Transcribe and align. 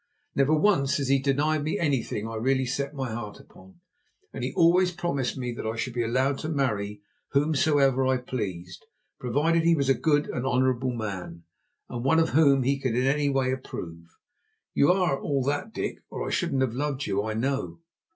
Never 0.33 0.55
once 0.55 0.97
has 0.97 1.09
he 1.09 1.19
denied 1.19 1.63
me 1.63 1.77
anything 1.77 2.27
I 2.27 2.33
really 2.33 2.65
set 2.65 2.95
my 2.95 3.11
heart 3.11 3.39
upon, 3.39 3.81
and 4.33 4.43
he 4.43 4.51
always 4.53 4.91
promised 4.91 5.37
me 5.37 5.51
that 5.53 5.67
I 5.67 5.75
should 5.75 5.93
be 5.93 6.01
allowed 6.01 6.39
to 6.39 6.49
marry 6.49 7.03
whomsoever 7.33 8.07
I 8.07 8.17
pleased, 8.17 8.87
provided 9.19 9.61
he 9.61 9.75
was 9.75 9.89
a 9.89 9.93
good 9.93 10.27
and 10.27 10.43
honourable 10.43 10.93
man, 10.95 11.43
and 11.87 12.03
one 12.03 12.17
of 12.17 12.29
whom 12.29 12.63
he 12.63 12.79
could 12.79 12.95
in 12.95 13.05
any 13.05 13.29
way 13.29 13.51
approve. 13.51 13.91
And 13.99 14.07
you 14.73 14.91
are 14.91 15.19
all 15.21 15.43
that, 15.43 15.71
Dick, 15.71 15.99
or 16.09 16.27
I 16.27 16.31
shouldn't 16.31 16.63
have 16.63 16.73
loved 16.73 17.05
you, 17.05 17.21
I 17.23 17.35
know." 17.35 17.77